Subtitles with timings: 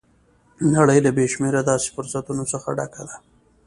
[0.75, 3.15] نړۍ له بې شمېره داسې فرصتونو څخه ډکه ده